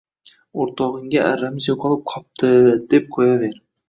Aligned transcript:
O‘rtog‘ingga 0.63 1.19
arramiz 1.33 1.67
yo‘qolib 1.71 2.01
qopti, 2.13 2.49
deb 2.95 3.07
qo‘yaver 3.19 3.61